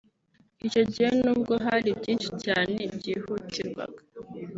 Icyo 0.67 0.81
gihe 0.91 1.09
n’ubwo 1.23 1.53
hari 1.65 1.89
byinshi 1.99 2.29
cyane 2.43 2.79
byihutirwaga 2.95 4.01